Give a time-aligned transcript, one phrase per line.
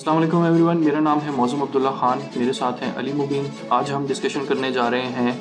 [0.00, 3.46] السلام علیکم every one میرا نام ہے موزم عبداللہ خان، میرے ساتھ ہیں علی مبین۔
[3.68, 5.32] آج ہم ڈسکشن کرنے جا رہے ہیں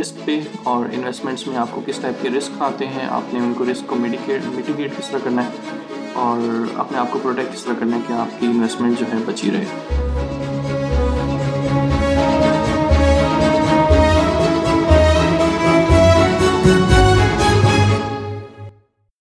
[0.00, 3.40] رسک پہ اور انویسٹمنٹس میں آپ کو کس ٹائپ کے رسک آتے ہیں، آپ نے
[3.40, 5.50] ان کو رسک کو میڈیکیٹ میٹیگیٹ کس طرح کرنا ہے
[6.14, 9.18] اور اپنے آپ کو پروٹیکٹ کس طرح کرنا ہے کہ آپ کی انویسٹمنٹ جو ہے
[9.26, 10.09] بچی رہے۔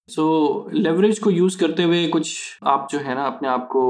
[0.09, 2.31] سو لیوریج کو یوز کرتے ہوئے کچھ
[2.61, 3.81] آپ جو ہے نا اپنے آپ کو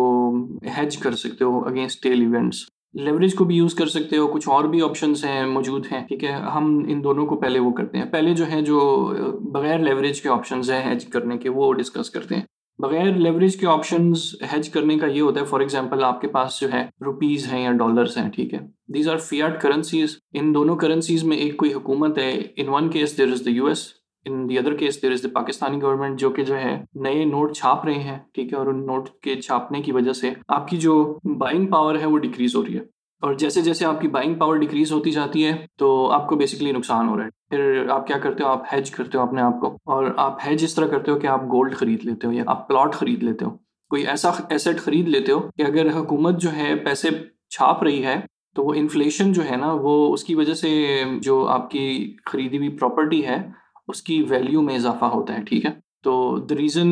[0.77, 2.55] ہیج کر سکتے ہو اگینسٹ ٹیل ایونٹس
[2.93, 6.24] لیوریج کو بھی یوز کر سکتے ہو، کچھ اور بھی آپشنس ہیں موجود ہیں، ٹھیک
[6.24, 8.79] ہے؟ ہم ان دونوں کو پہلے وہ کرتے ہیں۔ پہلے جو ہے جو
[9.41, 12.41] بغیر لیوریج کے آپشنز ہیں ہیج کرنے کے، وہ ڈسکس کرتے ہیں۔
[12.79, 16.60] بغیر لیوریج کے آپشنز ہیج کرنے کا یہ ہوتا ہے فار ایگزامپل آپ کے پاس
[16.61, 20.75] جو ہے روپیز ہیں یا ڈالرس ہیں، ٹھیک ہے؟ دیز آر فیاٹ کرنسیز ان دونوں
[20.75, 24.50] کرنسیز میں ایک کوئی حکومت ہے in one case there is the U S in
[24.50, 27.86] the other case there is the Pakistani government جو کہ جو ہے نئے نوٹ چھاپ
[27.86, 31.18] رہے ہیں ٹھیک ہے اور ان نوٹ کے چھاپنے کی وجہ سے آپ کی جو
[31.37, 32.83] بائنگ پاور ہے وہ ڈکریز ہو رہی ہے
[33.22, 36.71] اور جیسے جیسے آپ کی بائنگ پاور ڈکریز ہوتی جاتی ہے تو آپ کو بیسکلی
[36.71, 39.59] نقصان ہو رہا ہے پھر آپ کیا کرتے ہو آپ ہیج کرتے ہو اپنے آپ
[39.61, 42.44] کو اور آپ ہیج اس طرح کرتے ہو کہ آپ گولڈ خرید لیتے ہو یا
[42.47, 43.51] آپ پلاٹ خرید لیتے ہو
[43.91, 47.09] کوئی ایسا ایسٹ خرید لیتے ہو کہ اگر حکومت جو ہے پیسے
[47.49, 48.19] چھاپ رہی ہے
[48.55, 50.69] تو وہ انفلیشن جو ہے نا وہ اس کی وجہ سے
[51.22, 53.38] جو آپ کی خریدی ہوئی پراپرٹی ہے
[53.89, 55.71] اس کی ویلیو میں اضافہ ہوتا ہے، ٹھیک ہے؟
[56.03, 56.91] تو دا ریزن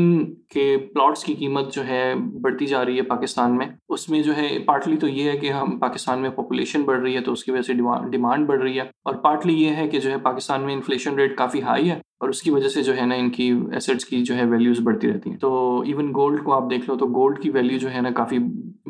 [0.49, 4.35] کہ پلاٹس کی قیمت جو ہے بڑھتی جا رہی ہے پاکستان میں، اس میں جو
[4.37, 7.43] ہے پارٹلی تو یہ ہے کہ ہم پاکستان میں پاپولیشن بڑھ رہی ہے تو اس
[7.43, 7.73] کی وجہ سے
[8.11, 11.37] ڈیمانڈ بڑھ رہی ہے، اور پارٹلی یہ ہے کہ جو ہے پاکستان میں انفلیشن ریٹ
[11.37, 14.23] کافی ہائی ہے، اور اس کی وجہ سے جو ہے نا ان کی ایسٹس کی
[14.23, 17.41] جو ہے ویلیوز بڑھتی رہتی ہیں۔ تو ایون گولڈ کو آپ دیکھ لو تو گولڈ
[17.41, 18.37] کی ویلیو جو ہے نا کافی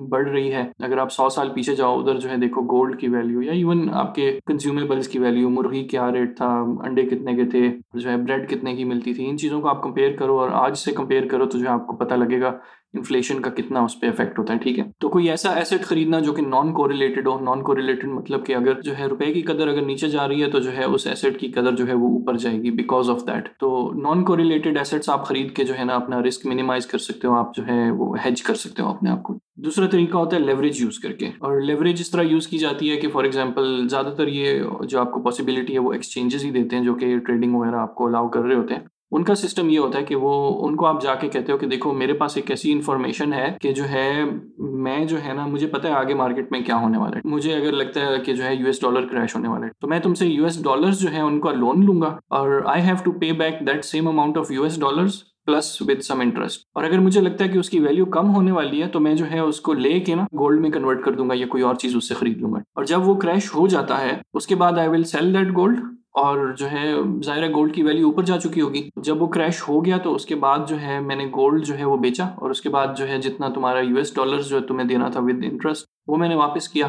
[0.10, 3.08] بڑھ رہی ہے۔ اگر آپ سو سال پیچھے جاؤ، ادھر جو ہے دیکھو گولڈ کی
[3.08, 6.48] ویلیو یا ایون آپ کے کنزیومیبلس کی ویلیو مرغی کیا ریٹ تھا،
[6.86, 9.84] انڈے کتنے کے تھے، جو ہے بریڈ کتنے کی ملتی تھی، ان چیزوں کو آپ
[9.84, 12.58] کمپیئر کرو اور آج سے کمپیئر کرو تو جو ہے آپ کو پتہ لگے گا
[12.94, 16.20] انفلیشن کا کتنا اس پہ افیکٹ ہوتا ہے، ٹھیک ہے؟ تو کوئی ایسا ایسٹ خریدنا
[16.20, 19.68] جو کہ نان کوریلیٹڈ ہو نان کوریلیٹڈ مطلب کہ اگر جو ہے روپے کی قدر
[19.68, 22.10] اگر نیچے جا رہی ہے تو جو ہے اس ایسٹ کی قدر جو ہے وہ
[22.10, 25.84] اوپر جائے گی بیکاز آف دیٹ تو نان کوریلیٹڈ ایسٹس آپ خرید کے جو ہے
[25.84, 28.88] نا اپنا رسک منیمائز کر سکتے ہو، آپ جو ہے وہ ہیج کر سکتے ہو
[28.88, 32.22] اپنے آپ کو۔ دوسرا طریقہ ہوتا ہے لیوریج یوز کر کے۔ اور لیوریج اس طرح
[32.22, 35.80] یوز کی جاتی ہے کہ فار ایگزامپل زیادہ تر یہ جو آپ کو پاسبلٹی ہے
[35.80, 38.74] وہ ایکسچینجز ہی دیتے ہیں جو کہ ٹریڈنگ وغیرہ آپ کو الاؤ کر رہے ہوتے
[38.74, 38.82] ہیں۔
[39.12, 40.32] ان کا سسٹم یہ ہوتا ہے کہ وہ
[40.68, 43.58] ان کو آپ جا کے کہتے ہو کہ دیکھو میرے پاس ایک ایسی انفارمیشن ہے
[43.62, 44.24] کہ جو ہے
[44.58, 47.54] میں جو ہے نا مجھے پتا ہے آگے مارکیٹ میں کیا ہونے والا ہے۔ مجھے
[47.54, 50.00] اگر لگتا ہے کہ جو ہے یو ایس ڈالر کریش ہونے والا ہے تو میں
[50.00, 52.96] تم سے یو ایس ڈالر جو ہے ان کا لون لوں گا اور I have
[53.04, 56.84] to pay back that same amount of U S dollars plus with some interest اور
[56.84, 59.32] اگر مجھے لگتا ہے کہ اس کی ویلیو کم ہونے والی ہے، تو میں جو
[59.32, 61.76] ہے اس کو لے کے نا گولڈ میں کنورٹ کر دوں گا یا کوئی اور
[61.76, 64.56] چیز اس سے خرید لوں گا۔ اور جب وہ کریش ہو جاتا ہے، اس کے
[64.56, 65.80] بعد I will sell that gold
[66.12, 66.94] اور جو ہے
[67.26, 70.26] ظاہر گولڈ کی ویلیو اوپر جا چکی ہوگی۔ جب وہ کریش ہو گیا تو اس
[70.26, 72.88] کے بعد جو ہے میں نے گولڈ جو ہے وہ بیچا اور اس کے بعد
[72.98, 76.18] جو ہے جتنا تمہارا یو ایس ڈالرز جو ہے تمہیں دینا تھا ود انٹرسٹ وہ
[76.18, 76.88] میں نے واپس کیا۔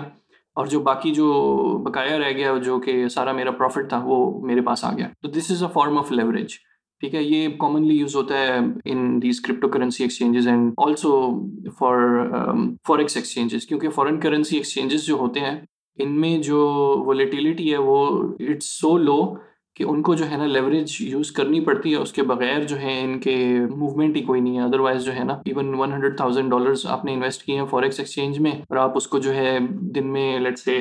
[0.54, 1.32] اور جو باقی جو
[1.78, 5.28] بقایا رہ گیا، جو کہ سارا میرا پروفٹ تھا، وہ میرے پاس آ گیا۔ تو
[5.28, 6.48] this is a form of leverage
[7.02, 11.10] ٹھیک ہے، یہ کامنلی یوز ہوتا ہے in these crypto currency exchanges and also
[11.78, 11.96] for
[12.86, 15.58] forex exchanges کیونکہ فارن کرنسی ایکسچینجز جو ہوتے ہیں،
[15.98, 16.58] ان میں جو
[17.06, 18.06] ولیٹیلیٹی ہے وہ
[18.40, 19.22] اٹس سو لو
[19.76, 22.80] کہ ان کو جو ہے نا لیوریج یوز کرنی پڑتی ہے، اس کے بغیر جو
[22.80, 23.36] ہے ان کے
[23.70, 26.86] موومنٹ ہی کوئی نہیں ہے۔ ادر وائز جو ہے نا even one hundred thousand dollars
[26.90, 29.58] آپ نے انویسٹ کیے ہیں فوریکس ایکسچینج میں اور آپ اس کو جو ہے
[29.94, 30.80] دن میں لیٹ سے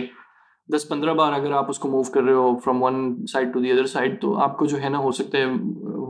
[0.70, 3.60] دس پندرہ بار اگر آپ اس کو موو کر رہے ہو from one side to
[3.60, 5.46] the other side تو آپ کو جو ہے نا ہو سکتا ہے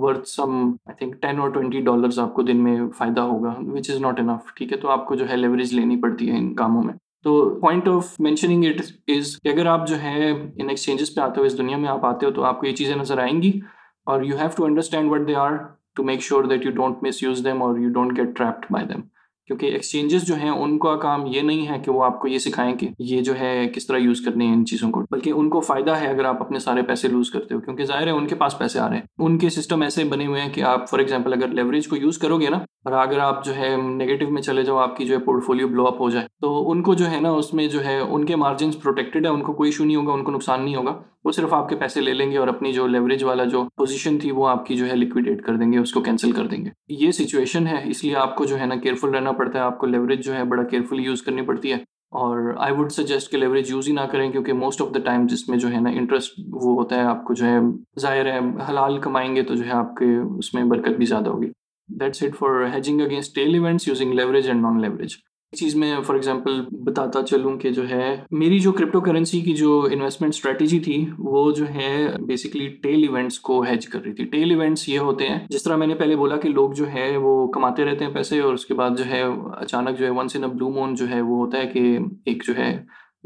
[0.01, 3.89] worth some I think ten اور ٹوینٹی ڈالرز آپ کو دن میں فائدہ ہوگا وچ
[3.89, 6.53] از ناٹ انف ٹھیک ہے؟ تو آپ کو جو ہے لیوریج لینی پڑتی ہے ان
[6.55, 11.15] کاموں میں۔ تو point of mentioning it is کہ اگر آپ جو ہے ان ایکسچینجز
[11.15, 13.17] پہ آتے ہو، اس دنیا میں آپ آتے ہو، تو آپ کو یہ چیزیں نظر
[13.17, 13.59] آئیں گی
[14.05, 15.51] اور you have to understand what they are
[15.95, 19.01] to make sure that you don't misuse them اور you don't get trapped by them
[19.47, 22.37] کیونکہ ایکسچینجز جو ہیں، ان کا کام یہ نہیں ہے کہ وہ آپ کو یہ
[22.37, 25.49] سکھائیں کہ یہ جو ہے کس طرح یوز کرنے ہیں ان چیزوں کو، بلکہ ان
[25.49, 28.27] کو فائدہ ہے اگر آپ اپنے سارے پیسے لوز کرتے ہو، کیونکہ ظاہر ہے ان
[28.27, 30.89] کے پاس پیسے آ رہے ہیں۔ ان کے سسٹم ایسے بنے ہوئے ہیں کہ آپ
[30.89, 34.29] فار ایگزامپل اگر لیوریج کو یوز کرو گے نا اور اگر آپ جو ہے نگیٹو
[34.31, 36.81] میں چلے جاؤ آپ کی جو ہے پورٹ فولیو بلو اپ ہو جائے تو ان
[36.83, 39.53] کو جو ہے نا اس میں جو ہے ان کے مارجنس پروٹیکٹیڈ ہے ان کو
[39.53, 40.93] کوئی ایشو نہیں ہوگا ان کو نقصان نہیں ہوگا
[41.25, 44.19] وہ صرف آپ کے پیسے لے لیں گے اور اپنی جو لیوریج والا جو پوزیشن
[44.19, 46.63] تھی وہ آپ کی جو ہے لکویڈیٹ کر دیں گے اس کو کینسل کر دیں
[46.65, 49.63] گے یہ سچویشن ہے اس لیے آپ کو جو ہے نا کیئرفل رہنا پڑتا ہے
[49.63, 51.77] آپ کو لیوریج جو ہے بڑا کیئرفلی یوز کرنی پڑتی ہے
[52.11, 55.25] اور آئی ووڈ سجیسٹ کہ لیوریج یوز ہی نہ کریں کیونکہ موسٹ آف دا ٹائم
[55.27, 57.59] جس میں جو ہے نا انٹرسٹ وہ ہوتا ہے آپ کو جو ہے
[57.99, 60.05] ظاہر ہے حلال کمائیں گے تو جو ہے آپ کے
[60.37, 61.49] اس میں برکت بھی زیادہ ہوگی
[61.89, 65.15] that's it for hedging against tail events using leverage and non leverage
[65.53, 69.79] چیز میں فار ایگزامپل بتاتا چلوں کہ جو ہے، میری جو کرپٹو کرنسی کی جو
[69.91, 74.25] انویسٹمنٹ اسٹریٹجی تھی، وہ جو ہے بیسکلی ٹیل ایونٹس کو ہیج کر رہی تھی.
[74.25, 77.15] ٹیل ایونٹس یہ ہوتے ہیں، جس طرح میں نے پہلے بولا کہ لوگ جو ہے
[77.17, 79.23] وہ کماتے رہتے ہیں پیسے اور اس کے بعد جو ہے
[79.57, 82.43] اچانک جو ہے ونس ان اے بلو مون جو ہے وہ ہوتا ہے کہ ایک
[82.47, 82.71] جو ہے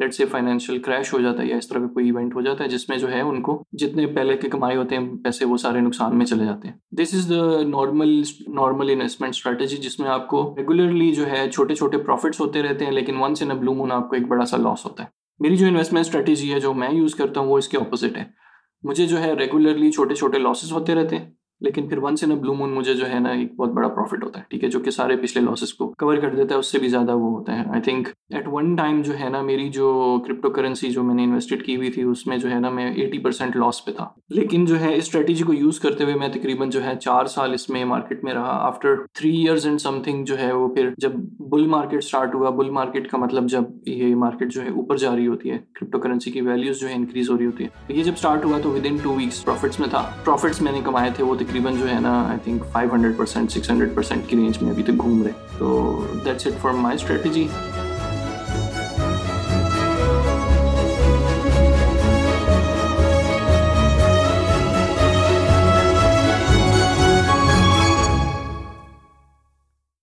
[0.02, 2.64] لیٹ سے فائنینشیل کریش ہو جاتا ہے یا اس طرح کا کوئی ایونٹ ہو جاتا
[2.64, 5.58] ہے جس میں جو ہے ان کو جتنے پہلے کے کمائے ہوتے ہیں پیسے وہ
[5.58, 10.10] سارے نقصان میں چلے جاتے ہیں۔ This is the normal normal investment strategy جس میں
[10.10, 13.58] آپ کو ریگولرلی جو ہے چھوٹے چھوٹے پروفٹس ہوتے رہتے ہیں لیکن ونس ان اے
[13.58, 15.08] بلو مون آپ کو ایک بڑا سا لاس ہوتا ہے۔
[15.40, 18.24] میری جو انویسٹمنٹ اسٹریٹجی ہے جو میں یوز کرتا ہوں وہ اس کے اپوزٹ ہے۔
[18.84, 22.54] مجھے جو ہے ریگولرلی چھوٹے چھوٹے لاسز ہوتے رہتے ہیں۔ لیکن پھر ونس ان بلو
[22.54, 24.92] مون مجھے جو ہے نا ایک بہت بڑا پروفٹ ہوتا ہے، ٹھیک ہے؟ جو کہ
[24.92, 27.64] سارے پچھلے لاسز کو کور کر دیتا ہے، اس سے بھی زیادہ وہ ہوتا ہے
[27.70, 31.24] I think at one time جو ہے نا میری جو کرپٹو کرنسی جو میں نے
[31.24, 34.08] انویسٹڈ کی ہوئی تھی، اس میں جو ہے نا میں ایٹی پرسینٹ لاس پہ تھا۔
[34.30, 37.54] لیکن جو ہے اس اسٹریٹجی کو یوز کرتے ہوئے میں تقریباً جو ہے چار سال
[37.54, 41.12] اس میں مارکیٹ میں رہا۔ After three years and something جو ہے وہ پھر جب
[41.40, 45.16] بل مارکیٹ اسٹارٹ ہوا بل مارکیٹ کا مطلب جب یہ مارکیٹ جو ہے اوپر جا
[45.16, 48.04] رہی ہوتی ہے کرپٹو کرنسی کی ویلیوز جو ہے انکریز ہو رہی ہوتی ہے یہ
[48.04, 51.10] جب اسٹارٹ ہوا تو within two weeks profits میں تھا۔ پروفٹس میں نے کمائے
[51.16, 54.36] تھے وہ تقریباً جو ہے نا I think five hundred percent six hundred percent کی
[54.36, 57.46] رینج میں ابھی تک گھوم رہے تو that's it for my strategy